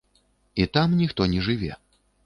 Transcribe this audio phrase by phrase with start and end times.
[0.61, 1.73] І там ніхто не жыве.